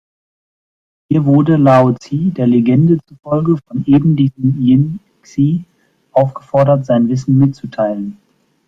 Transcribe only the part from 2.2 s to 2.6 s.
der